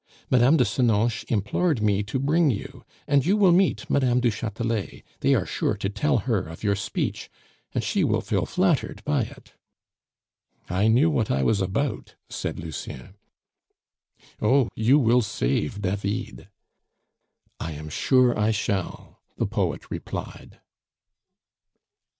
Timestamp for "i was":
11.29-11.61